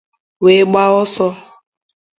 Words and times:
wee 0.43 0.63
gbaa 0.69 0.89
ọsọ. 1.01 1.27